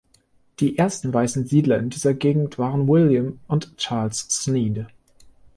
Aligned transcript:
Die 0.59 0.79
ersten 0.79 1.13
weißen 1.13 1.45
Siedler 1.45 1.77
in 1.77 1.91
dieser 1.91 2.15
Gegend 2.15 2.57
waren 2.57 2.87
William 2.87 3.39
und 3.47 3.77
Charles 3.77 4.27
Sneed. 4.31 4.87